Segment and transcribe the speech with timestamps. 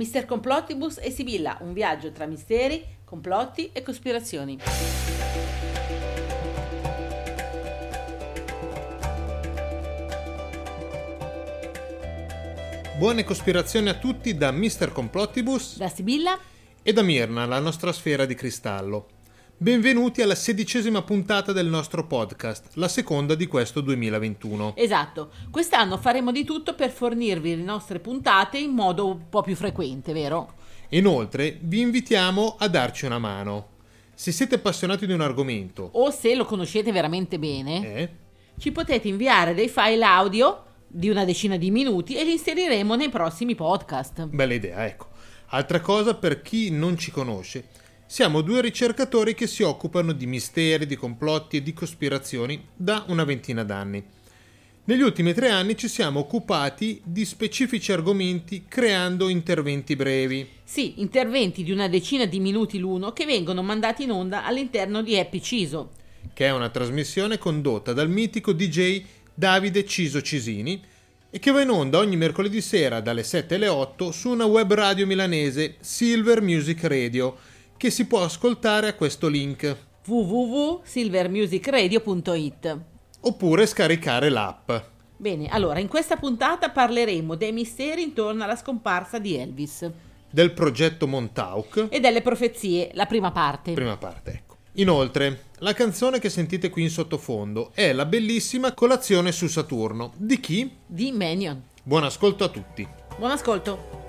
[0.00, 4.58] Mister Complottibus e Sibilla, un viaggio tra misteri, complotti e cospirazioni.
[12.96, 16.38] Buone cospirazioni a tutti da Mister Complottibus Da Sibilla
[16.82, 19.19] e da Mirna, la nostra sfera di cristallo.
[19.62, 24.72] Benvenuti alla sedicesima puntata del nostro podcast, la seconda di questo 2021.
[24.74, 29.54] Esatto, quest'anno faremo di tutto per fornirvi le nostre puntate in modo un po' più
[29.54, 30.54] frequente, vero?
[30.88, 33.66] Inoltre vi invitiamo a darci una mano.
[34.14, 38.08] Se siete appassionati di un argomento, O se lo conoscete veramente bene, eh,
[38.58, 43.10] ci potete inviare dei file audio di una decina di minuti e li inseriremo nei
[43.10, 44.24] prossimi podcast.
[44.24, 45.08] bella idea, ecco.
[45.48, 47.66] Altra cosa per chi non ci conosce,
[48.12, 53.22] siamo due ricercatori che si occupano di misteri, di complotti e di cospirazioni da una
[53.22, 54.02] ventina d'anni.
[54.86, 60.44] Negli ultimi tre anni ci siamo occupati di specifici argomenti creando interventi brevi.
[60.64, 65.16] Sì, interventi di una decina di minuti l'uno che vengono mandati in onda all'interno di
[65.16, 65.92] Happy Ciso.
[66.34, 70.82] che è una trasmissione condotta dal mitico DJ Davide Ciso Cisini
[71.30, 74.74] e che va in onda ogni mercoledì sera dalle 7 alle 8 su una web
[74.74, 79.74] radio milanese Silver Music Radio che si può ascoltare a questo link
[80.06, 82.78] www.silvermusicradio.it
[83.20, 84.70] oppure scaricare l'app.
[85.16, 89.90] Bene, allora in questa puntata parleremo dei misteri intorno alla scomparsa di Elvis
[90.28, 93.72] Del progetto Montauk, e delle profezie, la prima parte.
[93.72, 94.56] prima parte, ecco.
[94.72, 100.12] Inoltre, la canzone che sentite qui in sottofondo è la bellissima Colazione su Saturno.
[100.16, 100.70] Di chi?
[100.84, 101.62] Di Manion.
[101.82, 102.86] Buon ascolto a tutti.
[103.16, 103.99] Buon ascolto.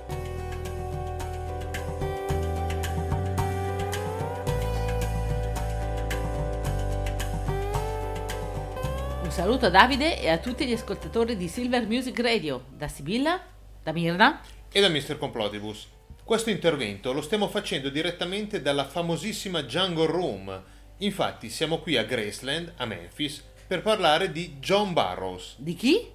[9.32, 13.42] Un saluto a Davide e a tutti gli ascoltatori di Silver Music Radio, da Sibilla,
[13.82, 14.42] da Mirna.
[14.70, 15.18] e da Mr.
[15.18, 15.88] Complotibus.
[16.22, 20.64] Questo intervento lo stiamo facendo direttamente dalla famosissima Jungle Room.
[20.98, 25.54] Infatti siamo qui a Graceland, a Memphis, per parlare di John Barrows.
[25.60, 26.12] Di chi?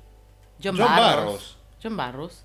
[0.57, 1.57] John, John Barrows.
[1.81, 2.45] John Barrows?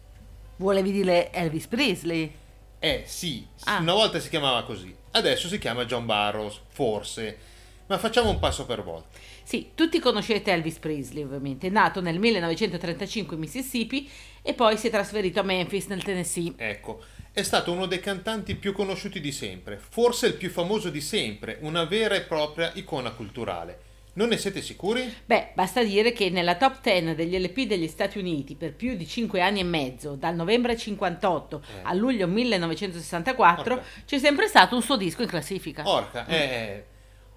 [0.55, 2.33] Volevi dire Elvis Presley?
[2.79, 3.79] Eh sì, Ah.
[3.79, 7.49] una volta si chiamava così, adesso si chiama John Barrows, forse.
[7.91, 9.09] Ma facciamo un passo per volta.
[9.44, 14.09] Sì, tutti conoscete Elvis Presley ovviamente, nato nel 1935 in Mississippi
[14.41, 16.53] e poi si è trasferito a Memphis nel Tennessee.
[16.56, 17.02] Ecco,
[17.34, 21.57] è stato uno dei cantanti più conosciuti di sempre, forse il più famoso di sempre,
[21.63, 23.79] una vera e propria icona culturale.
[24.13, 25.13] Non ne siete sicuri?
[25.25, 29.06] Beh, basta dire che nella top 10 degli LP degli Stati Uniti per più di
[29.06, 31.79] 5 anni e mezzo, dal novembre 58 Eh.
[31.84, 33.85] a luglio 1964, Orca.
[34.06, 35.84] c'è sempre stato un suo disco in classifica.
[35.90, 36.85] Orca, eh,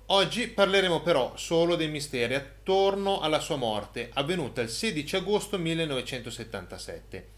[0.09, 7.29] Oggi parleremo però solo dei misteri attorno alla sua morte, avvenuta il 16 agosto 1977,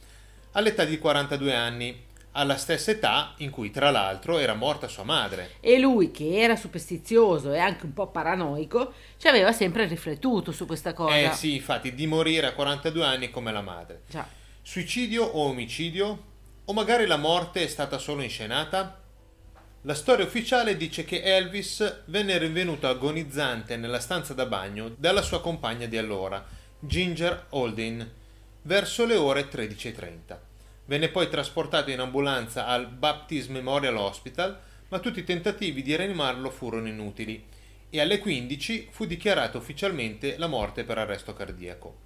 [0.53, 5.53] all'età di 42 anni, alla stessa età in cui tra l'altro era morta sua madre.
[5.61, 10.67] E lui, che era superstizioso e anche un po' paranoico, ci aveva sempre riflettuto su
[10.67, 11.17] questa cosa.
[11.17, 14.03] Eh sì, infatti, di morire a 42 anni come la madre.
[14.09, 14.27] Già.
[14.61, 16.25] Suicidio o omicidio?
[16.65, 19.03] O magari la morte è stata solo inscenata?
[19.87, 25.41] La storia ufficiale dice che Elvis venne rinvenuto agonizzante nella stanza da bagno dalla sua
[25.41, 26.45] compagna di allora,
[26.81, 28.11] Ginger Holding,
[28.63, 30.37] verso le ore 13.30.
[30.87, 34.59] Venne poi trasportato in ambulanza al Baptist Memorial Hospital,
[34.89, 37.45] ma tutti i tentativi di rianimarlo furono inutili
[37.89, 41.99] e alle 15 fu dichiarata ufficialmente la morte per arresto cardiaco.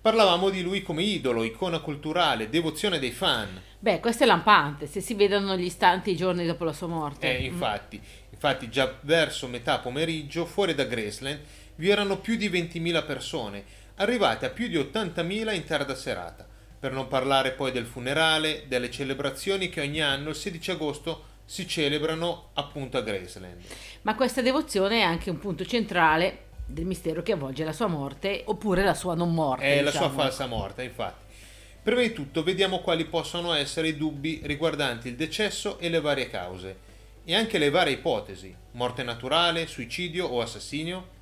[0.00, 3.60] Parlavamo di lui come idolo, icona culturale, devozione dei fan.
[3.80, 7.36] Beh, questo è lampante, se si vedono gli istanti i giorni dopo la sua morte.
[7.36, 8.00] Eh, infatti,
[8.30, 11.40] infatti già verso metà pomeriggio, fuori da Graceland,
[11.74, 13.64] vi erano più di 20.000 persone,
[13.96, 16.46] arrivate a più di 80.000 in tarda serata,
[16.78, 21.66] per non parlare poi del funerale, delle celebrazioni che ogni anno il 16 agosto si
[21.66, 23.62] celebrano appunto a Graceland.
[24.02, 28.42] Ma questa devozione è anche un punto centrale del mistero che avvolge la sua morte
[28.44, 29.64] oppure la sua non morte.
[29.64, 30.12] È la diciamo.
[30.12, 31.24] sua falsa morte, infatti.
[31.82, 36.28] Prima di tutto vediamo quali possono essere i dubbi riguardanti il decesso e le varie
[36.28, 36.76] cause,
[37.24, 41.16] e anche le varie ipotesi, morte naturale, suicidio o assassinio.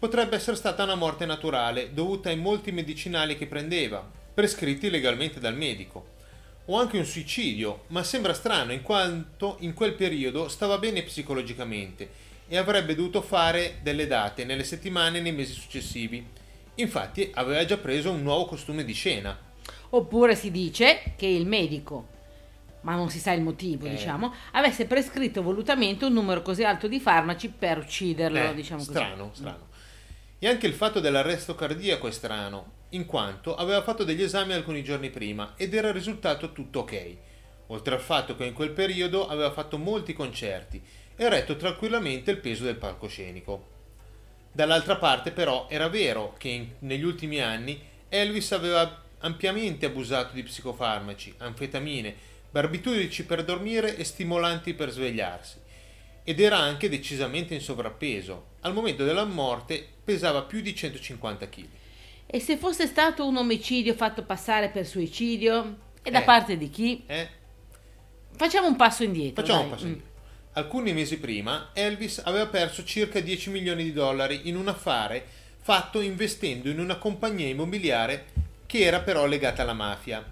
[0.00, 4.04] Potrebbe essere stata una morte naturale dovuta ai molti medicinali che prendeva,
[4.34, 6.14] prescritti legalmente dal medico,
[6.64, 12.25] o anche un suicidio, ma sembra strano in quanto in quel periodo stava bene psicologicamente
[12.48, 16.24] e avrebbe dovuto fare delle date nelle settimane e nei mesi successivi.
[16.76, 19.36] Infatti aveva già preso un nuovo costume di scena.
[19.90, 22.08] Oppure si dice che il medico,
[22.82, 23.90] ma non si sa il motivo, Eh.
[23.90, 28.90] diciamo, avesse prescritto volutamente un numero così alto di farmaci per ucciderlo, Eh, diciamo così.
[28.92, 29.68] strano, strano.
[30.38, 34.84] E anche il fatto dell'arresto cardiaco è strano, in quanto aveva fatto degli esami alcuni
[34.84, 37.16] giorni prima ed era risultato tutto ok.
[37.68, 40.80] oltre al fatto che in quel periodo aveva fatto molti concerti
[41.16, 43.74] e retto tranquillamente il peso del palcoscenico.
[44.52, 50.42] Dall'altra parte però era vero che in, negli ultimi anni Elvis aveva ampiamente abusato di
[50.42, 52.14] psicofarmaci, anfetamine,
[52.50, 55.56] barbiturici per dormire e stimolanti per svegliarsi
[56.24, 58.54] ed era anche decisamente in sovrappeso.
[58.60, 61.66] Al momento della morte pesava più di 150 kg.
[62.26, 65.76] E se fosse stato un omicidio fatto passare per suicidio?
[66.02, 66.24] E da Eh.
[66.24, 67.04] parte di chi?
[67.06, 67.28] Eh?
[68.34, 69.42] Facciamo un passo indietro.
[69.42, 69.68] Facciamo dai.
[69.68, 69.88] un passo Mm.
[69.88, 70.14] indietro.
[70.56, 75.22] Alcuni mesi prima Elvis aveva perso circa 10 milioni di dollari in un affare
[75.60, 78.24] fatto investendo in una compagnia immobiliare
[78.64, 80.24] che era però legata alla mafia.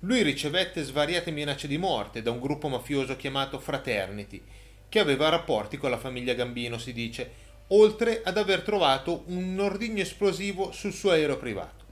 [0.00, 4.42] Lui ricevette svariate minacce di morte da un gruppo mafioso chiamato Fraternity,
[4.88, 7.30] che aveva rapporti con la famiglia Gambino, si dice,
[7.68, 11.84] oltre ad aver trovato un ordigno esplosivo sul suo aereo privato.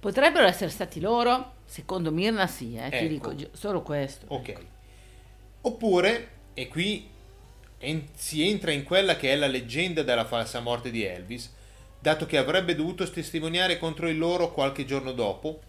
[0.00, 1.56] Potrebbero essere stati loro?
[1.66, 3.06] Secondo Mirna sì, eh, ti Ecco.
[3.06, 4.24] dico gi- solo questo.
[4.28, 4.54] Ok.
[5.60, 7.16] Oppure, e qui
[7.78, 11.52] en- si entra in quella che è la leggenda della falsa morte di Elvis,
[12.00, 15.60] dato che avrebbe dovuto testimoniare contro il loro qualche giorno dopo,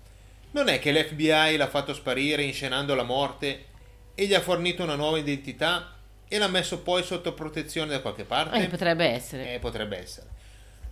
[0.52, 3.66] non è che l'FBI l'ha fatto sparire inscenando la morte
[4.16, 5.96] e gli ha fornito una nuova identità
[6.28, 8.64] e l'ha messo poi sotto protezione da qualche parte?
[8.64, 9.54] Eh, potrebbe essere.
[9.56, 10.28] Eh, potrebbe essere.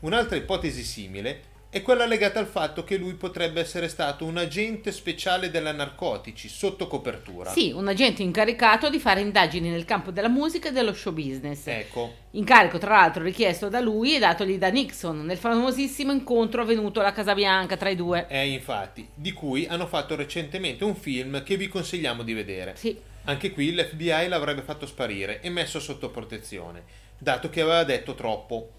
[0.01, 4.91] Un'altra ipotesi simile è quella legata al fatto che lui potrebbe essere stato un agente
[4.91, 7.51] speciale della narcotici sotto copertura.
[7.51, 11.67] Sì, un agente incaricato di fare indagini nel campo della musica e dello show business.
[11.67, 16.99] Ecco, Incarico, tra l'altro, richiesto da lui e datogli da Nixon nel famosissimo incontro avvenuto
[16.99, 18.27] alla Casa Bianca tra i due.
[18.27, 22.75] è infatti, di cui hanno fatto recentemente un film che vi consigliamo di vedere.
[22.75, 22.97] Sì,
[23.27, 26.83] Anche qui l'FBI l'avrebbe fatto sparire e messo sotto protezione,
[27.17, 28.69] dato che aveva detto troppo.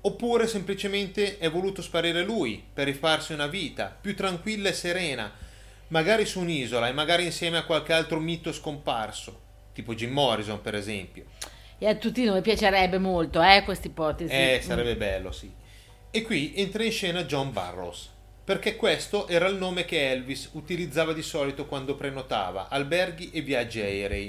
[0.00, 5.30] Oppure semplicemente è voluto sparire lui per rifarsi una vita più tranquilla e serena,
[5.88, 9.40] magari su un'isola e magari insieme a qualche altro mito scomparso,
[9.72, 11.24] tipo Jim Morrison per esempio.
[11.80, 14.32] e a tutti noi piacerebbe molto, eh, questa ipotesi.
[14.32, 14.66] Eh, Mm.
[14.66, 15.48] sarebbe bello, sì.
[16.10, 18.08] E qui entra in scena John Barrows,
[18.44, 23.80] perché questo era il nome che Elvis utilizzava di solito quando prenotava alberghi e viaggi
[23.80, 24.26] aerei.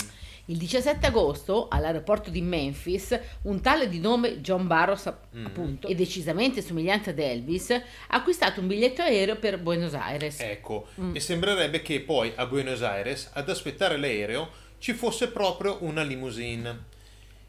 [0.49, 5.45] Il 17 agosto, all'aeroporto di Memphis, un tale di nome John Barros, Mm.
[5.45, 10.39] appunto, e decisamente somigliante ad Elvis, ha acquistato un biglietto aereo per Buenos Aires.
[10.39, 11.15] Ecco, Mm.
[11.15, 14.49] e sembrerebbe che poi a Buenos Aires ad aspettare l'aereo
[14.79, 16.85] ci fosse proprio una limousine.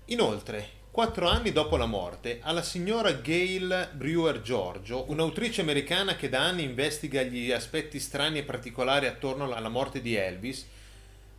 [0.06, 6.40] Inoltre, quattro anni dopo la morte, alla signora Gail Brewer Giorgio, un'autrice americana che da
[6.40, 10.66] anni investiga gli aspetti strani e particolari attorno alla morte di Elvis,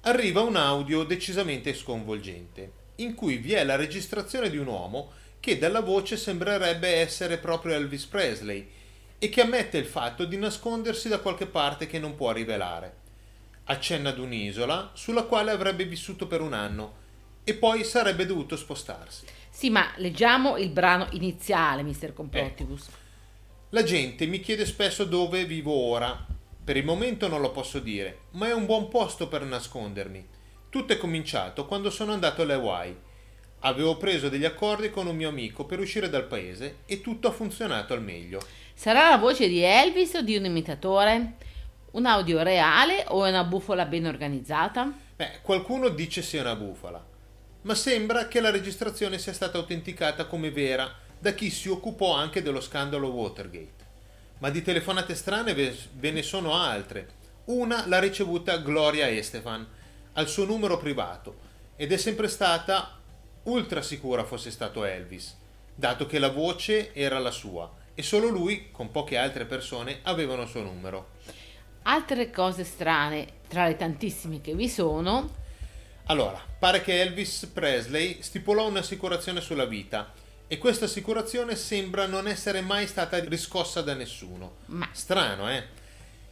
[0.02, 5.58] arriva un audio decisamente sconvolgente, in cui vi è la registrazione di un uomo che
[5.58, 8.70] dalla voce sembrerebbe essere proprio Elvis Presley
[9.18, 12.98] e che ammette il fatto di nascondersi da qualche parte che non può rivelare.
[13.66, 17.00] Accenna ad un'isola sulla quale avrebbe vissuto per un anno
[17.44, 19.26] e poi sarebbe dovuto spostarsi.
[19.50, 22.14] Sì, ma leggiamo il brano iniziale, Mr.
[22.14, 22.90] Complottibus.
[23.70, 26.26] La gente mi chiede spesso dove vivo ora.
[26.72, 30.26] Per il momento non lo posso dire, ma è un buon posto per nascondermi.
[30.70, 32.98] Tutto è cominciato quando sono andato alle Hawaii.
[33.60, 37.32] Avevo preso degli accordi con un mio amico per uscire dal paese e tutto ha
[37.32, 38.40] funzionato al meglio.
[38.74, 41.34] Sarà la voce di Elvis o di un imitatore?
[41.92, 44.90] Un audio reale o è una bufola ben organizzata?
[45.18, 47.06] Beh, qualcuno dice sia una bufala,
[47.64, 52.42] ma sembra che la registrazione sia stata autenticata come vera da chi si occupò anche
[52.42, 53.81] dello scandalo Watergate.
[54.42, 57.20] Ma di telefonate strane ve, ne sono altre.
[57.46, 59.68] Una l'ha ricevuta Gloria Estefan
[60.14, 62.98] al suo numero privato ed è sempre stata
[63.44, 65.38] ultra sicura fosse stato Elvis,
[65.76, 70.42] dato che la voce era la sua e solo lui, con poche altre persone, avevano
[70.42, 71.10] il suo numero.
[71.84, 75.30] Altre cose strane, tra le tantissime che vi sono,
[76.06, 80.12] Allora, pare che Elvis Presley stipulò un'assicurazione sulla vita
[80.52, 84.58] e questa assicurazione sembra non essere mai stata riscossa da nessuno.
[84.66, 85.64] ma Strano, eh?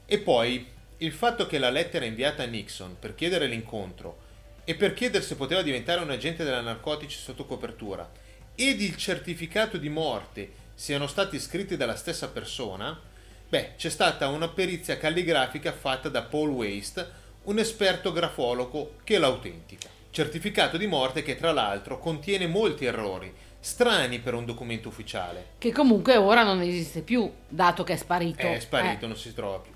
[0.05, 4.17] E poi il fatto che la lettera inviata a Nixon per chiedere l'incontro
[4.65, 8.11] e per chiedere se poteva diventare un agente della narcotici sotto copertura
[8.55, 12.99] ed il certificato di morte siano stati scritti dalla stessa persona,
[13.47, 17.09] beh, c'è stata una perizia calligrafica fatta da Paul Waste,
[17.43, 19.88] un esperto grafologo che l'autentica.
[20.11, 23.33] Certificato di morte che tra l'altro contiene molti errori,
[23.69, 25.51] strani per un documento ufficiale.
[25.59, 28.41] che comunque ora non esiste più, dato che è sparito.
[28.47, 29.71] È sparito, Eh, non si trova più.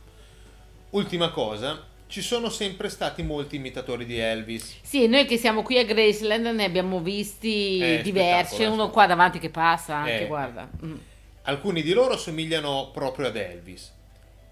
[0.91, 4.77] Ultima cosa, ci sono sempre stati molti imitatori di Elvis.
[4.81, 9.39] Sì, noi che siamo qui a Graceland ne abbiamo visti Eh, diversi, uno qua davanti
[9.39, 10.27] che passa anche, Eh.
[10.27, 10.67] guarda.
[10.83, 10.95] Mm.
[11.43, 13.91] Alcuni di loro somigliano proprio ad Elvis.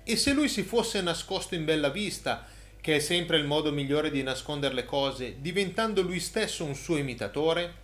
[0.03, 2.45] E se lui si fosse nascosto in bella vista
[2.81, 6.97] che è sempre il modo migliore di nascondere le cose, diventando lui stesso un suo
[6.97, 7.79] imitatore?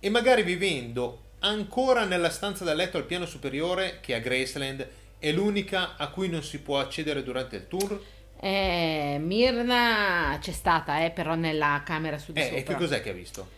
[0.00, 4.86] E magari vivendo ancora nella stanza da letto al piano superiore, che a Graceland
[5.18, 8.00] è l'unica a cui non si può accedere durante il tour?
[8.40, 12.58] Eh, Mirna c'è stata, eh, però nella camera su di Eh, sopra.
[12.58, 13.48] e che cos'è che ha visto?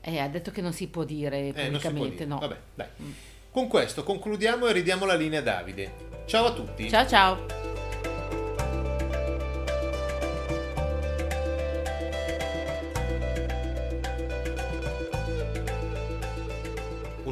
[0.00, 2.26] Eh, ha detto che non si può dire Eh, non si può pubblicamente, dire.
[2.26, 2.38] no.
[2.38, 2.86] Vabbè, dai.
[3.50, 5.92] Con questo concludiamo e ridiamo la linea a Davide.
[6.26, 6.88] Ciao a tutti.
[6.90, 7.77] Ciao ciao.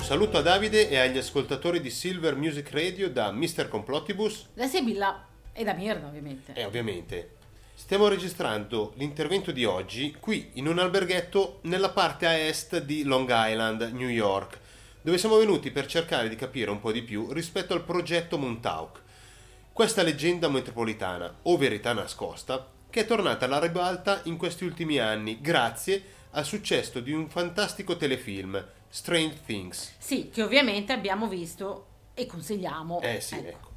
[0.06, 3.66] Saluto a Davide e agli ascoltatori di Silver Music Radio da Mr.
[3.66, 6.52] Complottibus Da Sibilla e da Mirna, ovviamente.
[6.52, 7.30] e ovviamente
[7.74, 13.28] stiamo registrando l'intervento di oggi qui in un alberghetto nella parte a est di Long
[13.28, 14.60] Island, New York,
[15.02, 19.00] dove siamo venuti per cercare di capire un po' di più rispetto al progetto Montauk,
[19.72, 25.40] questa leggenda metropolitana o verità nascosta che è tornata alla ribalta in questi ultimi anni
[25.40, 28.64] grazie al successo di un fantastico telefilm,
[28.96, 29.92] Strange Things.
[29.98, 33.02] Sì, che ovviamente abbiamo visto e consigliamo.
[33.02, 33.46] Eh sì, Ecco.
[33.48, 33.68] ecco.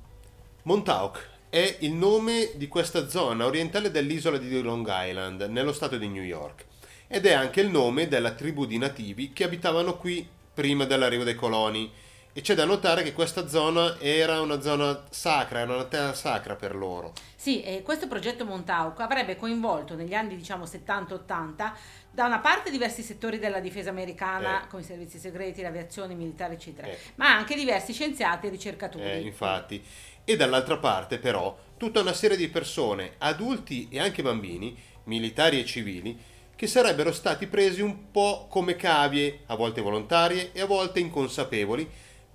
[0.63, 6.07] Montauk è il nome di questa zona orientale dell'isola di Long Island, nello stato di
[6.07, 6.63] New York,
[7.07, 11.35] ed è anche il nome della tribù di nativi che abitavano qui prima dell'arrivo dei
[11.35, 11.91] coloni.
[12.31, 16.55] E c'è da notare che questa zona era una zona sacra, era una terra sacra
[16.55, 17.13] per loro.
[17.35, 21.71] Sì, e questo progetto Montauk avrebbe coinvolto negli anni diciamo 70-80
[22.11, 24.67] da una parte diversi settori della difesa americana, Eh.
[24.67, 26.97] come i servizi segreti, l'aviazione militare, eccetera, Eh.
[27.15, 29.03] ma anche diversi scienziati e ricercatori.
[29.03, 29.83] Eh, infatti.
[30.23, 35.65] E dall'altra parte, però, tutta una serie di persone, adulti e anche bambini, militari e
[35.65, 36.17] civili,
[36.55, 41.89] che sarebbero stati presi un po' come cavie, a volte volontarie e a volte inconsapevoli,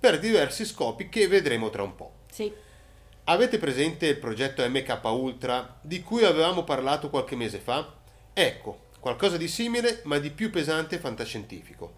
[0.05, 2.11] per diversi scopi che vedremo tra un po'.
[2.31, 2.53] Sì,
[3.27, 7.91] Avete presente il progetto MK Ultra di cui avevamo parlato qualche mese fa?
[8.31, 11.91] Ecco, qualcosa di simile ma di più pesante e fantascientifico.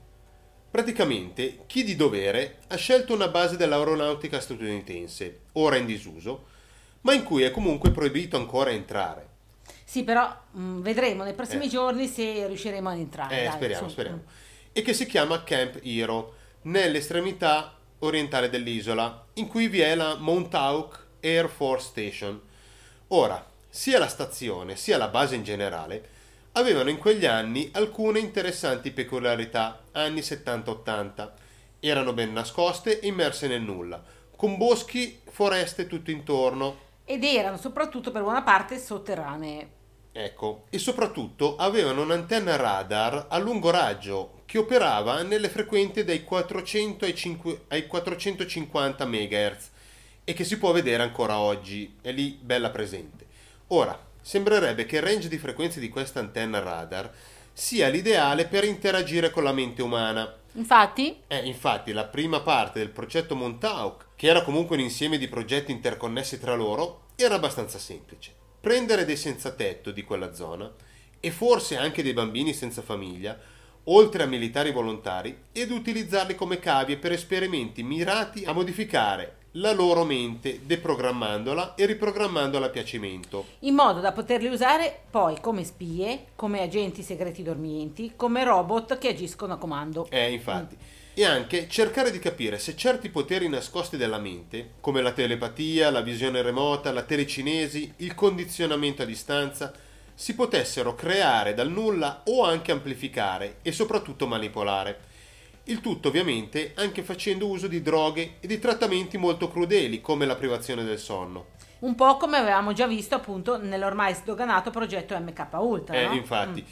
[0.72, 6.46] Praticamente, chi di dovere ha scelto una base dell'aeronautica statunitense, ora in disuso,
[7.02, 9.28] ma in cui è comunque proibito ancora entrare.
[9.84, 11.70] sì, però mh, vedremo nei prossimi Eh.
[11.70, 13.42] giorni se riusciremo ad entrare.
[13.42, 13.92] Eh, dai, speriamo, su.
[13.94, 14.24] speriamo.
[14.72, 21.06] E che si chiama Camp Hero, nell'estremità orientale dell'isola, in cui vi è la Montauk
[21.22, 22.42] Air Force Station.
[23.10, 26.16] Ora, sia la stazione sia la base in generale
[26.58, 31.30] avevano in quegli anni alcune interessanti peculiarità, anni 70-80.
[31.80, 34.04] Erano ben nascoste e immerse nel nulla,
[34.36, 39.76] con boschi, foreste tutto intorno, Ed erano soprattutto per buona parte sotterranee.
[40.20, 47.06] Ecco, e soprattutto avevano un'antenna radar a lungo raggio che operava nelle frequenze dai 400
[47.06, 49.70] ai, 5 ai 450 MHz
[50.24, 53.28] e che si può vedere ancora oggi, è lì bella presente.
[53.68, 57.14] Ora, sembrerebbe che il range di frequenze di questa antenna radar
[57.54, 60.36] sia l'ideale per interagire con la mente umana.
[60.54, 65.28] Infatti, Eh, infatti, la prima parte del progetto Montauk, che era comunque un insieme di
[65.28, 68.37] progetti interconnessi tra loro, era abbastanza semplice.
[68.68, 70.70] Prendere dei senza tetto di quella zona,
[71.22, 73.40] e forse anche dei bambini senza famiglia,
[73.86, 80.04] oltre a militari volontari, ed utilizzarli come cavie per esperimenti mirati a modificare la loro
[80.04, 83.46] mente, deprogrammandola e riprogrammandola a piacimento.
[83.60, 89.08] in modo da poterli usare poi come spie, come agenti segreti dormienti, come robot che
[89.08, 90.08] agiscono a comando.
[90.10, 90.78] Eh, infatti.
[91.20, 96.02] E anche cercare di capire se certi poteri nascosti della mente, come la telepatia, la
[96.02, 99.74] visione remota, la telecinesi, il condizionamento a distanza,
[100.14, 105.00] si potessero creare dal nulla o anche amplificare e soprattutto manipolare.
[105.64, 110.36] Il tutto ovviamente anche facendo uso di droghe e di trattamenti molto crudeli come la
[110.36, 111.48] privazione del sonno.
[111.80, 115.96] Un po' come avevamo già visto appunto nell'ormai sdoganato progetto MK Ultra.
[116.00, 116.14] Eh, no?
[116.14, 116.62] infatti.
[116.62, 116.72] Mm.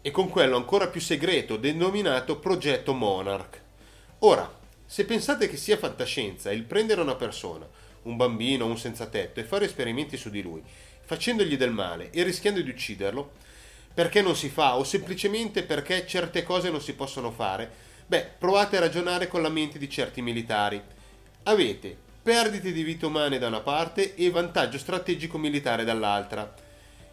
[0.00, 3.68] E con quello ancora più segreto denominato Progetto Monarch.
[4.20, 4.52] Ora,
[4.84, 7.66] se pensate che sia fantascienza il prendere una persona,
[8.02, 10.62] un bambino o un senza tetto, e fare esperimenti su di lui,
[11.04, 13.32] facendogli del male e rischiando di ucciderlo,
[13.94, 17.70] perché non si fa o semplicemente perché certe cose non si possono fare,
[18.06, 20.82] beh, provate a ragionare con la mente di certi militari.
[21.44, 26.54] Avete perdite di vite umane da una parte e vantaggio strategico militare dall'altra.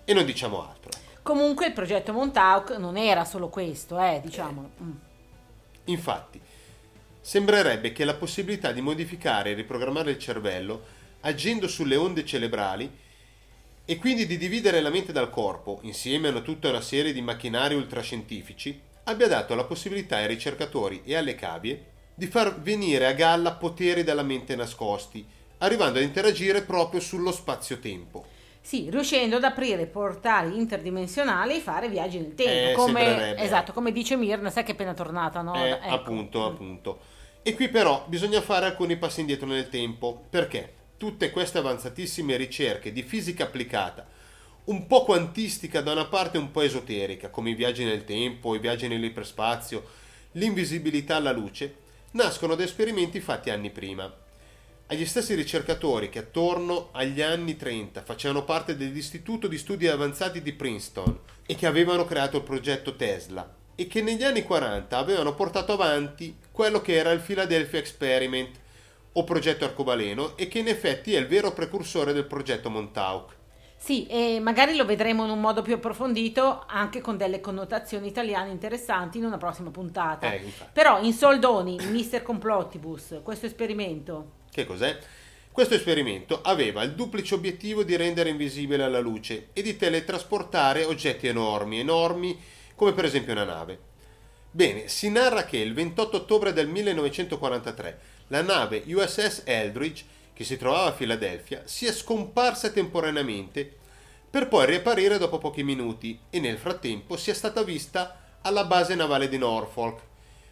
[0.04, 0.92] E non diciamo altro.
[1.22, 4.72] Comunque il progetto Montauk non era solo questo, eh, diciamolo.
[4.82, 4.92] Mm.
[5.86, 6.42] Infatti,
[7.28, 10.86] sembrerebbe che la possibilità di modificare e riprogrammare il cervello
[11.22, 12.90] agendo sulle onde cerebrali
[13.84, 17.76] e quindi di dividere la mente dal corpo, insieme a tutta una serie di macchinari
[17.76, 21.84] ultrascientifici, abbia dato la possibilità ai ricercatori e alle cavie
[22.16, 28.26] di far venire a galla poteri della mente nascosti, arrivando ad interagire proprio sullo spazio-tempo.
[28.62, 32.70] Sì, riuscendo ad aprire portali interdimensionali e fare viaggi nel tempo.
[32.70, 35.56] Eh, come, esatto, come dice Mirna, sai che è appena tornata, no?
[35.56, 35.94] Eh, Ecco.
[35.94, 37.16] appunto, appunto.
[37.42, 42.92] E qui però bisogna fare alcuni passi indietro nel tempo, perché tutte queste avanzatissime ricerche
[42.92, 44.06] di fisica applicata,
[44.66, 48.60] un po' quantistica da una parte un po' esoterica, come i viaggi nel tempo, i
[48.60, 49.86] viaggi nell'iperspazio,
[50.34, 51.76] l'invisibilità alla luce,
[52.12, 54.14] nascono da esperimenti fatti anni prima.
[54.88, 60.54] Agli stessi ricercatori che attorno agli anni 30 facevano parte dell'Istituto di Studi Avanzati di
[60.54, 65.74] Princeton e che avevano creato il progetto Tesla e che negli anni 40 avevano portato
[65.74, 68.50] avanti quello che era il Philadelphia Experiment
[69.12, 73.36] o progetto arcobaleno e che in effetti è il vero precursore del progetto Montauk.
[73.78, 78.50] Sì, e magari lo vedremo in un modo più approfondito, anche con delle connotazioni italiane
[78.50, 80.34] interessanti in una prossima puntata.
[80.34, 80.52] Eh.
[80.74, 84.32] Però in soldoni, Mister Complottibus, questo esperimento.
[84.50, 84.98] Che cos'è?
[85.52, 91.28] Questo esperimento aveva il duplice obiettivo di rendere invisibile la luce e di teletrasportare oggetti
[91.28, 92.36] enormi, enormi
[92.74, 93.96] come per esempio una nave.
[94.58, 98.00] Bene, si narra che il 28 ottobre del 1943
[98.30, 103.72] la nave USS Eldridge, che si trovava a Filadelfia, sia scomparsa temporaneamente
[104.28, 109.30] per poi riapparire dopo pochi minuti e nel frattempo sia stata vista alla base navale
[109.30, 110.02] di Norfolk.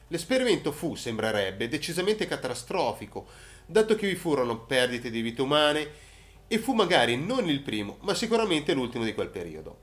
[0.09, 3.25] L'esperimento fu, sembrerebbe, decisamente catastrofico,
[3.65, 5.89] dato che vi furono perdite di vite umane
[6.47, 9.75] e fu magari non il primo, ma sicuramente l'ultimo di quel periodo.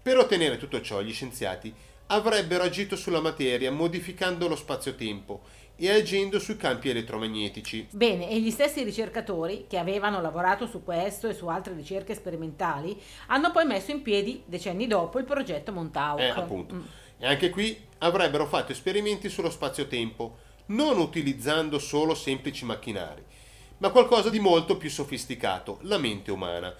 [0.00, 1.74] Per ottenere tutto ciò, gli scienziati
[2.06, 5.42] avrebbero agito sulla materia modificando lo spazio-tempo
[5.76, 7.88] e agendo sui campi elettromagnetici.
[7.90, 13.00] Bene, e gli stessi ricercatori che avevano lavorato su questo e su altre ricerche sperimentali
[13.26, 16.20] hanno poi messo in piedi, decenni dopo, il progetto Montauk.
[16.20, 16.74] Eh, appunto.
[16.74, 16.82] Mm.
[17.18, 23.24] E anche qui avrebbero fatto esperimenti sullo spazio-tempo, non utilizzando solo semplici macchinari,
[23.78, 26.74] ma qualcosa di molto più sofisticato, la mente umana.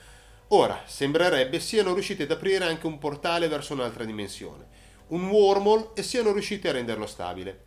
[0.49, 4.67] Ora, sembrerebbe siano riusciti ad aprire anche un portale verso un'altra dimensione,
[5.09, 7.65] un wormhole e siano riusciti a renderlo stabile.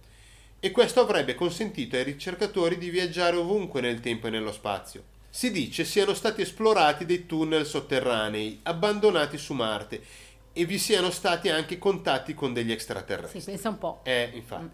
[0.59, 5.03] E questo avrebbe consentito ai ricercatori di viaggiare ovunque nel tempo e nello spazio.
[5.29, 10.01] Si dice siano stati esplorati dei tunnel sotterranei abbandonati su Marte
[10.51, 13.39] e vi siano stati anche contatti con degli extraterrestri.
[13.39, 13.99] Sì, pensa un po'.
[14.03, 14.69] Eh, infatti.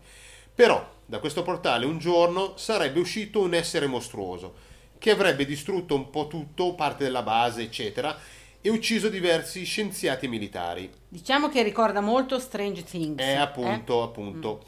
[0.55, 6.09] Però da questo portale un giorno sarebbe uscito un essere mostruoso che avrebbe distrutto un
[6.09, 8.17] po' tutto, parte della base, eccetera,
[8.65, 10.91] e ucciso diversi scienziati militari.
[11.07, 13.21] Diciamo che ricorda molto Strange Things.
[13.21, 14.03] Eh, appunto, eh?
[14.05, 14.63] appunto.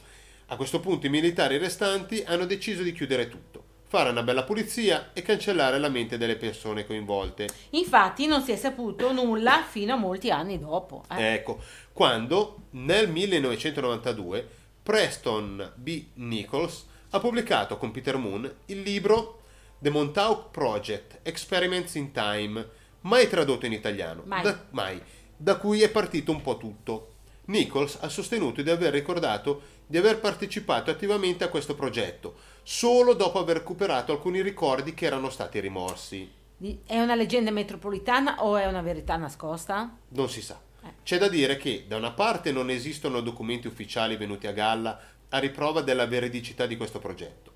[0.49, 5.13] A questo punto i militari restanti hanno deciso di chiudere tutto, fare una bella pulizia
[5.13, 7.49] e cancellare la mente delle persone coinvolte.
[7.71, 11.03] Infatti non si è saputo nulla fino a molti anni dopo.
[11.10, 11.33] eh.
[11.33, 11.60] Ecco,
[11.91, 14.47] quando nel 1992
[14.83, 16.05] Preston B.
[16.13, 19.41] Nichols ha pubblicato con Peter Moon il libro
[19.79, 24.43] The Montauk Project Experiments in Time, mai tradotto in italiano, Mai.
[24.43, 25.02] Da, mai,
[25.36, 27.13] da cui è partito un po' tutto.
[27.46, 33.39] Nichols ha sostenuto di aver ricordato di aver partecipato attivamente a questo progetto, solo dopo
[33.39, 36.30] aver recuperato alcuni ricordi che erano stati rimorsi.
[36.58, 39.96] Di- È una leggenda metropolitana o è una verità nascosta?
[40.10, 40.60] Non si sa.
[40.84, 40.93] Eh.
[41.04, 45.38] C'è da dire che da una parte non esistono documenti ufficiali venuti a galla a
[45.39, 47.54] riprova della veridicità di questo progetto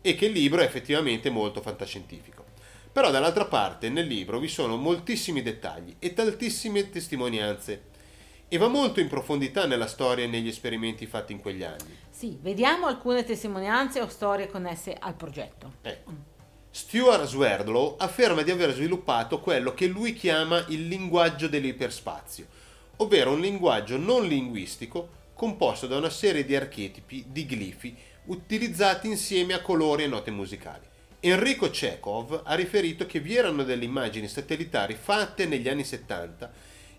[0.00, 2.41] e che il libro è effettivamente molto fantascientifico.
[2.92, 7.90] Però dall'altra parte nel libro vi sono moltissimi dettagli e tantissime testimonianze
[8.48, 11.96] e va molto in profondità nella storia e negli esperimenti fatti in quegli anni.
[12.10, 15.76] Sì, vediamo alcune testimonianze o storie connesse al progetto.
[15.80, 16.12] Ecco.
[16.70, 22.46] Stuart Swerdlow afferma di aver sviluppato quello che lui chiama il linguaggio dell'iperspazio,
[22.96, 29.54] ovvero un linguaggio non linguistico composto da una serie di archetipi, di glifi, utilizzati insieme
[29.54, 30.90] a colori e note musicali.
[31.24, 36.50] Enrico Chekhov ha riferito che vi erano delle immagini satellitari fatte negli anni 70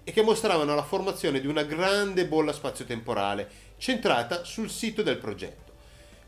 [0.01, 5.73] e che mostravano la formazione di una grande bolla spazio-temporale centrata sul sito del progetto.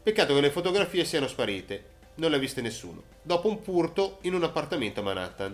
[0.03, 1.83] Peccato che le fotografie siano sparite,
[2.15, 5.51] non le ha viste nessuno, dopo un furto in un appartamento a Manhattan.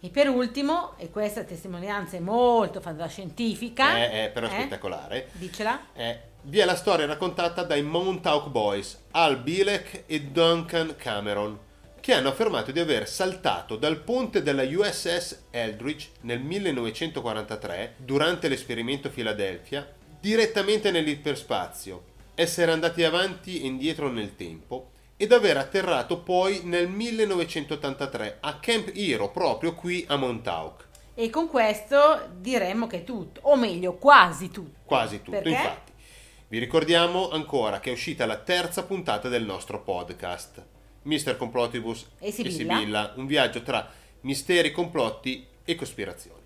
[0.00, 4.50] E per ultimo, e questa testimonianza è molto fantascientifica, È, è però eh?
[4.50, 5.28] spettacolare.
[5.34, 11.56] dicela, Eh, vi è la storia raccontata dai Montauk Boys, Al Bilek e Duncan Cameron,
[12.04, 19.08] che hanno affermato di aver saltato dal ponte della USS Eldridge nel 1943, durante l'esperimento
[19.08, 19.90] Philadelphia,
[20.20, 22.02] direttamente nell'iperspazio,
[22.34, 28.90] essere andati avanti e indietro nel tempo ed aver atterrato poi nel 1983 a Camp
[28.94, 30.84] Hero, proprio qui a Montauk.
[31.14, 34.80] e con questo diremmo che è tutto, o meglio, quasi tutto.
[34.84, 35.48] Quasi tutto, Perché?
[35.48, 35.92] infatti.
[36.48, 40.72] Vi ricordiamo ancora che è uscita la terza puntata del nostro podcast.
[41.04, 43.12] Mister Complotibus E Sibilla.
[43.16, 43.88] un viaggio tra
[44.22, 46.42] misteri, complotti e cospirazioni.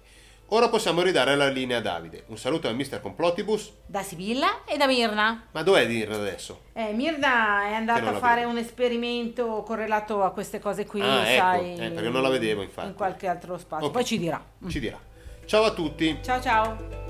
[0.50, 2.24] Ora possiamo ridare la linea a Davide.
[2.28, 3.70] Un saluto al mister Complotibus.
[3.84, 5.46] Da Sibilla e da Mirna.
[5.52, 6.62] Ma dov'è Dirra adesso?
[6.72, 8.52] Eh, Mirna è andata a fare vedo.
[8.52, 12.62] un esperimento correlato a queste cose qui, Ah, ecco, sai, eh, perché non la vedevo,
[12.62, 12.88] infatti.
[12.88, 13.88] in qualche altro spazio.
[13.88, 13.92] Ok.
[13.92, 14.42] Poi ci dirà.
[14.68, 14.98] Ci dirà.
[15.44, 16.18] Ciao a tutti.
[16.22, 17.07] Ciao ciao.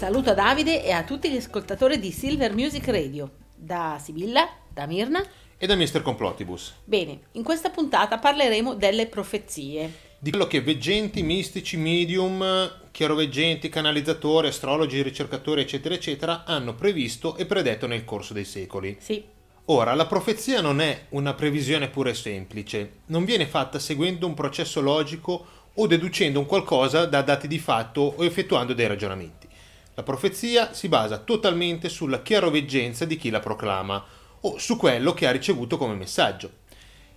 [0.00, 3.32] Saluto a Davide e a tutti gli ascoltatori di Silver Music Radio.
[3.54, 5.22] Da Sibilla, da Mirna.
[5.58, 6.72] E da mister Complotibus.
[6.86, 9.92] Bene, in questa puntata parleremo delle profezie.
[10.18, 17.44] Di quello che veggenti, mistici, medium, chiaroveggenti, canalizzatori, astrologi, ricercatori, eccetera, eccetera, hanno previsto e
[17.44, 18.96] predetto nel corso dei secoli.
[19.00, 19.22] Sì,
[19.66, 24.32] Ora, la profezia non è una previsione pura e semplice, non viene fatta seguendo un
[24.32, 29.48] processo logico o deducendo un qualcosa da dati di fatto o effettuando dei ragionamenti.
[29.94, 34.02] La profezia si basa totalmente sulla chiaroveggenza di chi la proclama
[34.42, 36.58] o su quello che ha ricevuto come messaggio.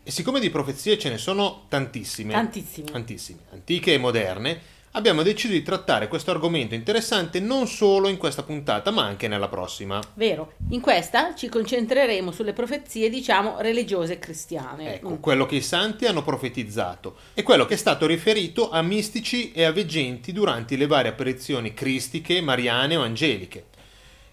[0.03, 2.91] E siccome di profezie ce ne sono tantissime, Tantissime.
[2.91, 4.61] tantissime, antiche e moderne,
[4.95, 9.47] abbiamo deciso di trattare questo argomento interessante non solo in questa puntata, ma anche nella
[9.47, 9.99] prossima.
[10.15, 10.53] vero.
[10.69, 14.95] In questa ci concentreremo sulle profezie, diciamo, religiose cristiane.
[14.95, 15.15] Ecco, Mm.
[15.19, 19.63] quello che i santi hanno profetizzato e quello che è stato riferito a mistici e
[19.63, 23.65] a veggenti durante le varie apparizioni cristiche, mariane o angeliche.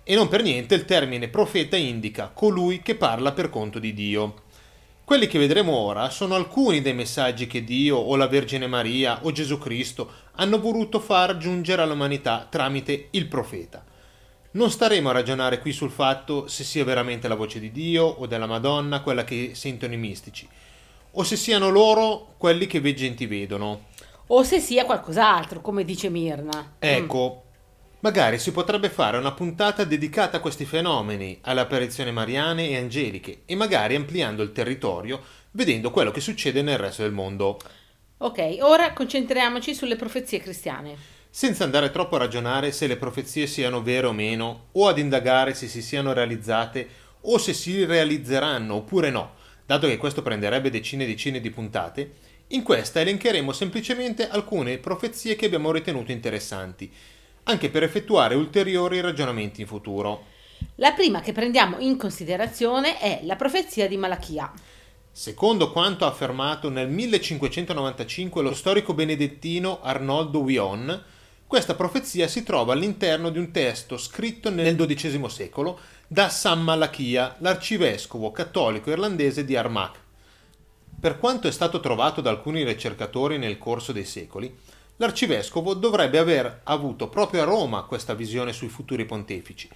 [0.03, 4.49] E non per niente il termine profeta indica colui che parla per conto di Dio.
[5.11, 9.33] Quelli che vedremo ora sono alcuni dei messaggi che Dio o la Vergine Maria o
[9.33, 13.85] Gesù Cristo hanno voluto far giungere all'umanità tramite il profeta.
[14.53, 18.27] Non staremo a ragionare qui sul fatto se sia veramente la voce di Dio o
[18.27, 20.46] della Madonna quella che sentono i mistici,
[21.11, 23.87] o se siano loro quelli che veggenti vedono.
[24.29, 26.75] O se sia qualcos'altro, come dice Mirna.
[26.79, 27.46] Ecco,
[28.00, 33.42] magari si potrebbe fare una puntata dedicata a questi fenomeni, alle apparizioni mariane e angeliche,
[33.46, 37.58] e magari ampliando il territorio, vedendo quello che succede nel resto del mondo.
[38.18, 41.18] Ok, ora concentriamoci sulle profezie cristiane.
[41.30, 45.54] senza andare troppo a ragionare se le profezie siano vere o meno, o ad indagare
[45.54, 46.88] se si siano realizzate
[47.22, 49.34] o se si realizzeranno oppure no,
[49.64, 52.14] dato che questo prenderebbe decine e decine di puntate,
[52.48, 56.92] in questa elencheremo semplicemente alcune profezie che abbiamo ritenuto interessanti,
[57.44, 60.24] anche per effettuare ulteriori ragionamenti in futuro.
[60.76, 64.53] La prima che prendiamo in considerazione è la profezia di Malachia.
[65.12, 71.05] Secondo quanto affermato nel 1595 lo storico benedettino Arnoldo Wion,
[71.46, 77.35] questa profezia si trova all'interno di un testo scritto nel XII secolo da San Malachia,
[77.38, 79.94] l'arcivescovo cattolico irlandese di Armagh.
[81.00, 84.57] Per quanto è stato trovato da alcuni ricercatori nel corso dei secoli,
[85.00, 89.68] l'arcivescovo dovrebbe aver avuto proprio a Roma questa visione sui futuri pontefici,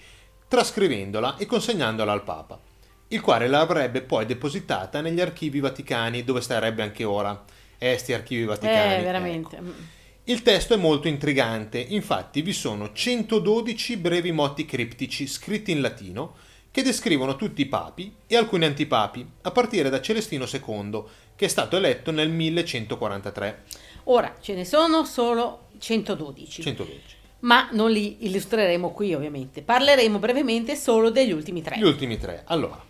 [0.47, 2.59] trascrivendola e consegnandola al Papa,
[3.07, 7.43] il quale l'avrebbe poi depositata negli archivi vaticani dove starebbe anche ora.
[7.77, 8.95] Eh, sti archivi vaticani.
[8.95, 9.55] Eh, veramente.
[9.57, 9.93] ecco.
[10.25, 16.35] Il testo è molto intrigante, infatti vi sono 112 brevi motti criptici scritti in latino
[16.71, 21.03] che descrivono tutti i papi e alcuni antipapi, a partire da Celestino II,
[21.35, 23.63] che è stato eletto nel 1143.
[24.05, 26.61] Ora, ce ne sono solo 112.
[26.61, 27.01] 112.
[27.39, 29.61] Ma non li illustreremo qui, ovviamente.
[29.61, 31.77] Parleremo brevemente solo degli ultimi tre.
[31.77, 32.43] Gli ultimi tre.
[32.45, 32.81] Allora,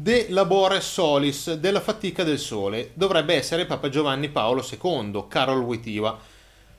[0.00, 6.16] De labore solis, della fatica del sole, dovrebbe essere Papa Giovanni Paolo II, Carol Wojtyła,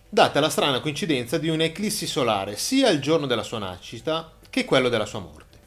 [0.08, 4.88] data la strana coincidenza di un'eclissi solare sia il giorno della sua nascita che quello
[4.88, 5.58] della sua morte.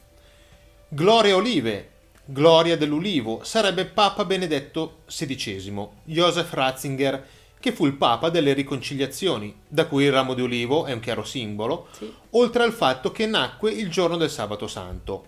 [0.87, 1.89] Gloria Olive,
[2.25, 7.27] Gloria dell'Ulivo, sarebbe Papa Benedetto XVI, Joseph Ratzinger,
[7.63, 11.23] che fu il Papa delle riconciliazioni, da cui il ramo di ulivo è un chiaro
[11.23, 12.11] simbolo, Sì.
[12.31, 15.27] oltre al fatto che nacque il giorno del sabato santo.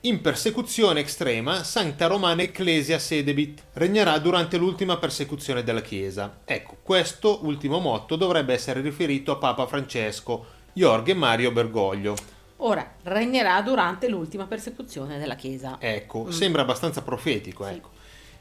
[0.00, 6.38] In persecuzione estrema, Sancta Romana Ecclesia Sedebit regnerà durante l'ultima persecuzione della Chiesa.
[6.44, 12.16] Ecco, questo ultimo motto dovrebbe essere riferito a Papa Francesco, Jorge Mario Bergoglio.
[12.56, 15.76] Ora, regnerà durante l'ultima persecuzione della Chiesa.
[15.78, 17.70] Ecco, sembra abbastanza profetico, Sì.
[17.70, 17.90] ecco.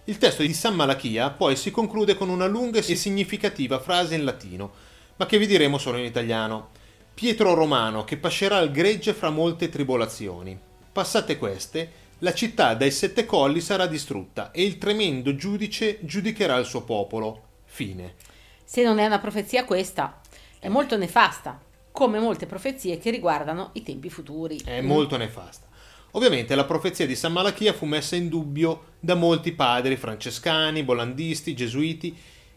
[0.05, 4.23] Il testo di San Malachia poi si conclude con una lunga e significativa frase in
[4.23, 4.71] latino,
[5.17, 6.69] ma che vi diremo solo in italiano.
[7.13, 10.57] Pietro Romano che pascerà il gregge fra molte tribolazioni.
[10.91, 16.65] Passate queste, la città dai sette colli sarà distrutta e il tremendo giudice giudicherà il
[16.65, 17.49] suo popolo.
[17.65, 18.15] Fine.
[18.63, 20.19] Se non è una profezia questa,
[20.57, 21.61] è molto nefasta,
[21.91, 24.59] come molte profezie che riguardano i tempi futuri.
[24.63, 25.67] È molto nefasta.
[26.11, 31.55] Ovviamente la profezia di San Malachia fu messa in dubbio da molti padri francescani, bolandisti,
[31.55, 32.15] gesuiti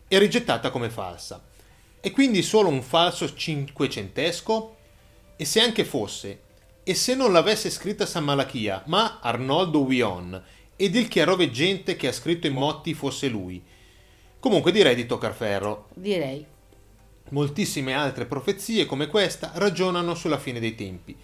[0.09, 1.43] e rigettata come falsa.
[2.01, 4.77] E quindi solo un falso cinquecentesco?
[5.37, 6.41] E se anche fosse,
[6.83, 10.43] e se non l'avesse scritta San Malachia, ma Arnoldo Wion,
[10.77, 13.63] ed il chiaroveggente che ha scritto i motti fosse lui.
[14.39, 15.89] Comunque direi di toccar ferro.
[15.95, 16.45] Direi.
[17.31, 21.17] Moltissime altre profezie come questa ragionano sulla fine dei tempi,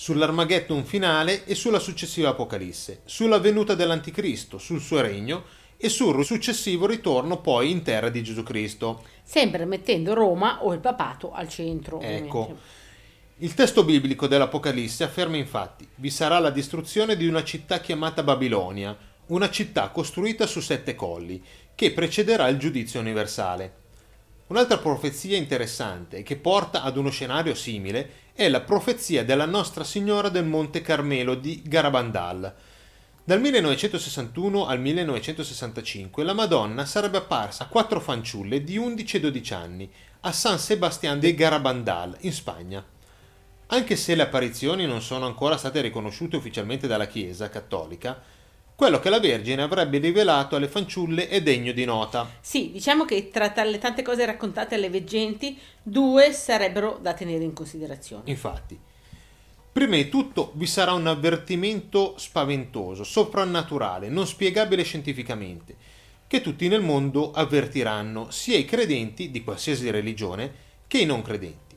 [0.00, 5.42] sull'Armageddon finale e sulla successiva Apocalisse, sulla venuta dell'Anticristo, sul suo regno
[5.76, 9.02] e sul successivo ritorno poi in terra di Gesù Cristo.
[9.24, 11.98] Sempre mettendo Roma o il papato al centro.
[12.00, 12.38] Ecco.
[12.38, 12.62] ovviamente.
[13.38, 18.96] Il testo biblico dell'Apocalisse afferma infatti: vi sarà la distruzione di una città chiamata Babilonia,
[19.26, 21.42] una città costruita su sette colli,
[21.74, 23.86] che precederà il giudizio universale.
[24.48, 30.30] Un'altra profezia interessante che porta ad uno scenario simile è la profezia della Nostra Signora
[30.30, 32.54] del Monte Carmelo di Garabandal.
[33.24, 39.52] Dal 1961 al 1965 la Madonna sarebbe apparsa a quattro fanciulle di 11 e 12
[39.52, 42.82] anni a San Sebastián de Garabandal, in Spagna.
[43.66, 48.18] Anche se le apparizioni non sono ancora state riconosciute ufficialmente dalla Chiesa cattolica,
[48.78, 52.30] quello che la Vergine avrebbe rivelato alle fanciulle è degno di nota.
[52.40, 57.52] Sì, diciamo che tra le tante cose raccontate alle veggenti, due sarebbero da tenere in
[57.52, 58.22] considerazione.
[58.26, 58.78] Infatti,
[59.72, 65.74] prima di tutto vi sarà un avvertimento spaventoso, soprannaturale, non spiegabile scientificamente,
[66.28, 70.52] che tutti nel mondo avvertiranno, sia i credenti di qualsiasi religione
[70.86, 71.74] che i non credenti.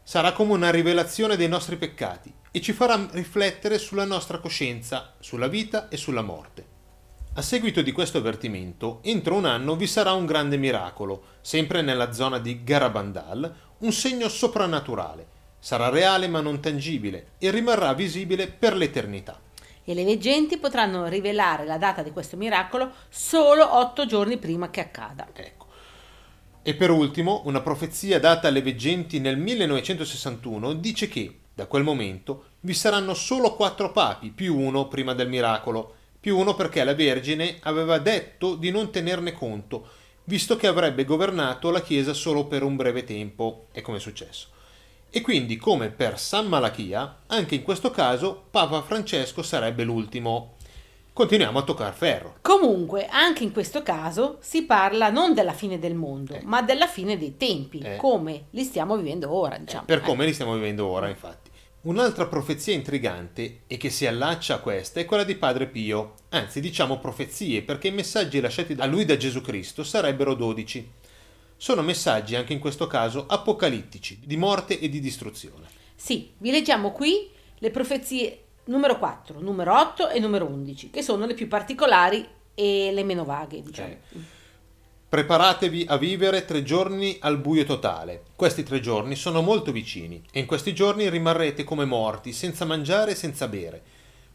[0.00, 5.46] Sarà come una rivelazione dei nostri peccati e ci farà riflettere sulla nostra coscienza, sulla
[5.46, 6.64] vita e sulla morte.
[7.34, 12.14] A seguito di questo avvertimento, entro un anno vi sarà un grande miracolo, sempre nella
[12.14, 15.26] zona di Garabandal, un segno soprannaturale.
[15.58, 19.38] Sarà reale ma non tangibile e rimarrà visibile per l'eternità.
[19.84, 24.80] E le veggenti potranno rivelare la data di questo miracolo solo otto giorni prima che
[24.80, 25.28] accada.
[25.34, 25.66] Ecco.
[26.62, 32.44] E per ultimo, una profezia data alle veggenti nel 1961 dice che, da quel momento,
[32.60, 37.56] vi saranno solo quattro papi, più uno prima del miracolo, più uno perché la Vergine
[37.62, 39.88] aveva detto di non tenerne conto,
[40.24, 44.48] visto che avrebbe governato la Chiesa solo per un breve tempo, e come è successo.
[45.08, 50.56] E quindi, come per San Malachia, anche in questo caso Papa Francesco sarebbe l'ultimo.
[51.14, 52.34] Continuiamo a toccar ferro.
[52.42, 56.42] Comunque, anche in questo caso si parla non della fine del mondo, Eh.
[56.44, 57.96] ma della fine dei tempi, Eh.
[57.96, 59.86] come li stiamo vivendo ora, diciamo.
[59.86, 60.02] per Eh.
[60.02, 61.45] come li stiamo vivendo ora, infatti.
[61.86, 66.58] Un'altra profezia intrigante e che si allaccia a questa è quella di Padre Pio, anzi
[66.58, 70.90] diciamo profezie perché i messaggi lasciati a lui da Gesù Cristo sarebbero dodici.
[71.56, 75.68] Sono messaggi anche in questo caso apocalittici, di morte e di distruzione.
[75.94, 81.24] Sì, vi leggiamo qui le profezie numero 4, numero 8 e numero 11, che sono
[81.24, 83.88] le più particolari e le meno vaghe, diciamo.
[83.88, 84.34] Eh.
[85.16, 88.24] Preparatevi a vivere tre giorni al buio totale.
[88.36, 93.12] Questi tre giorni sono molto vicini e in questi giorni rimarrete come morti, senza mangiare
[93.12, 93.82] e senza bere.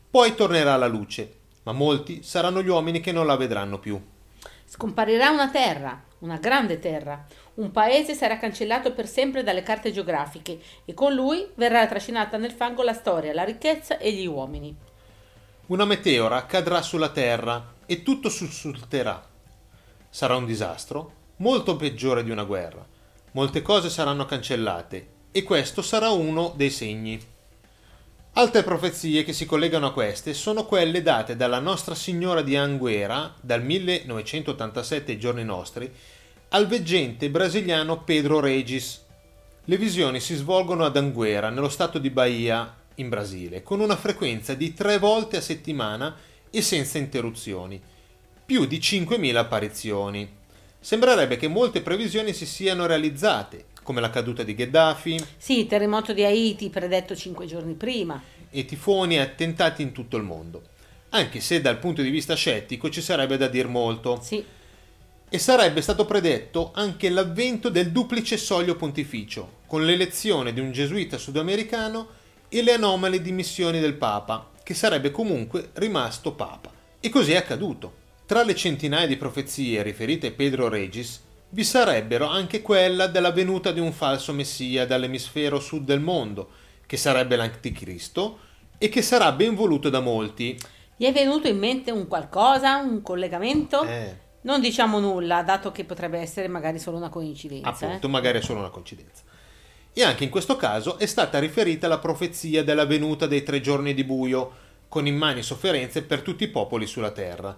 [0.10, 1.34] Poi tornerà la luce,
[1.66, 4.04] ma molti saranno gli uomini che non la vedranno più.
[4.66, 7.28] Scomparirà una terra, una grande terra.
[7.54, 12.54] Un paese sarà cancellato per sempre dalle carte geografiche e con lui verrà trascinata nel
[12.54, 14.76] fango la storia, la ricchezza e gli uomini.
[15.68, 19.30] Una meteora cadrà sulla terra e tutto sussulterà.
[20.14, 22.86] Sarà un disastro, molto peggiore di una guerra.
[23.32, 27.18] Molte cose saranno cancellate e questo sarà uno dei segni.
[28.34, 33.34] Altre profezie che si collegano a queste sono quelle date dalla Nostra Signora di Anguera
[33.40, 35.90] dal 1987 ai giorni nostri
[36.50, 39.06] al veggente brasiliano Pedro Regis.
[39.64, 44.56] Le visioni si svolgono ad Anguera, nello stato di Bahia, in Brasile, con una frequenza
[44.56, 46.14] di tre volte a settimana
[46.50, 47.82] e senza interruzioni,
[48.52, 50.30] più di 5.000 apparizioni.
[50.78, 56.12] Sembrerebbe che molte previsioni si siano realizzate, come la caduta di Gheddafi Sì, il terremoto
[56.12, 58.22] di Haiti predetto cinque giorni prima.
[58.50, 60.64] e tifoni e attentati in tutto il mondo,
[61.12, 64.20] anche se dal punto di vista scettico ci sarebbe da dir molto.
[64.22, 64.44] Sì,
[65.30, 71.18] E sarebbe stato predetto anche l'avvento del duplice soglio pontificio, con l'elezione di un gesuita
[71.18, 72.06] sudamericano
[72.50, 76.70] e le anomale dimissioni del Papa, che sarebbe comunque rimasto Papa.
[77.00, 78.00] E così è accaduto.
[78.26, 83.72] Tra le centinaia di profezie riferite a Pedro Regis, vi sarebbero anche quella della venuta
[83.72, 86.50] di un falso messia dall'emisfero sud del mondo,
[86.86, 88.40] che sarebbe l'anticristo
[88.78, 90.58] e che sarà ben voluto da molti.
[90.96, 93.84] gli è venuto in mente un qualcosa, un collegamento?
[93.84, 97.70] Eh, Non diciamo nulla, dato che potrebbe essere magari solo una coincidenza.
[97.70, 98.10] appunto, eh.
[98.10, 99.24] magari è solo una coincidenza.
[99.94, 103.94] E anche in questo caso è stata riferita la profezia della venuta dei tre giorni
[103.94, 107.58] di buio, con immani sofferenze per tutti i popoli sulla terra.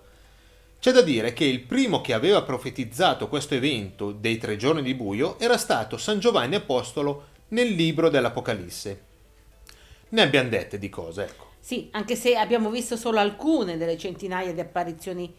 [0.84, 4.93] C'è da dire che il primo che aveva profetizzato questo evento dei tre giorni di
[4.93, 9.04] buio era stato San Giovanni Apostolo nel libro dell'Apocalisse.
[10.10, 11.52] ne abbiamo dette di cose, ecco.
[11.58, 15.34] Sì, anche se abbiamo visto solo alcune delle centinaia di apparizioni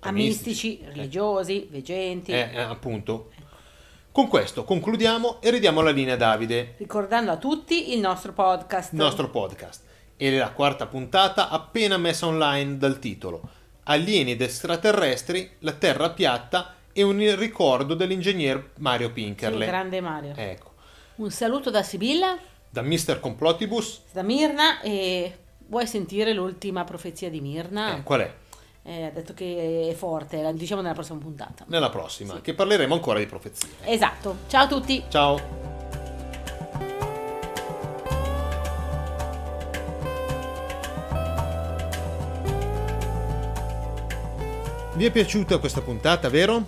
[0.00, 3.30] amistici, Amistici, religiosi, veggenti, Eh, eh, appunto.
[4.12, 8.92] Con questo concludiamo e ridiamo la linea a Davide, ricordando a tutti il nostro podcast.
[8.92, 9.84] il nostro podcast.
[10.18, 16.74] E la quarta puntata appena messa online dal titolo Alieni ed extraterrestri, la Terra piatta
[16.92, 19.66] e un ricordo dell'ingegner Mario Sì, Pinkerle.
[19.66, 20.32] grande Mario.
[20.36, 20.72] Ecco.
[21.16, 22.36] Un saluto da Sibilla,
[22.68, 23.18] Da Mr.
[23.20, 27.96] Complotibus, da Mirna e vuoi sentire l'ultima profezia di Mirna?
[27.96, 28.34] eh, qual è?
[28.82, 31.64] Eh, ha detto che è forte, la diciamo nella prossima puntata.
[31.68, 32.40] Nella prossima, Sì.
[32.40, 33.68] che parleremo ancora di profezie.
[33.84, 34.38] Esatto.
[34.48, 35.02] Ciao a tutti.
[35.08, 35.89] Ciao!
[45.00, 46.62] Vi è piaciuta questa puntata, vero?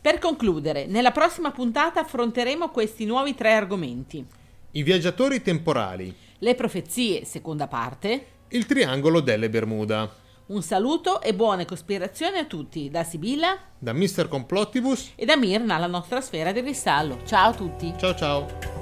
[0.00, 4.26] Per concludere, nella prossima puntata affronteremo questi nuovi tre argomenti.
[4.72, 8.26] I viaggiatori temporali, Le profezie, seconda parte.
[8.48, 10.12] il triangolo delle Bermuda,
[10.46, 14.26] Un saluto e buone cospirazioni a tutti da Sibilla da Mr.
[14.26, 15.12] Complotibus.
[15.14, 17.18] e da Mirna, la nostra sfera di cristallo.
[17.24, 17.94] Ciao a tutti.
[17.96, 18.79] Ciao ciao!